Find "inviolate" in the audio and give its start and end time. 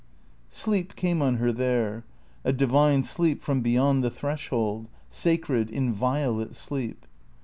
5.69-6.55